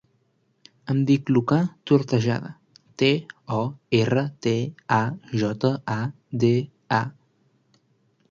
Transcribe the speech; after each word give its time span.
Em 0.91 1.01
dic 1.09 1.27
Lucà 1.35 1.57
Tortajada: 1.89 2.49
te, 3.01 3.09
o, 3.59 3.61
erra, 3.99 4.23
te, 4.47 4.55
a, 4.99 5.01
jota, 5.43 5.71
a, 5.97 6.01
de, 6.45 6.53
a. 7.01 7.05